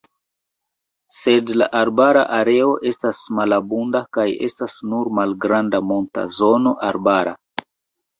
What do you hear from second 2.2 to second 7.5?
areo estas malabunda kaj estas nur malgranda monta zono arbara.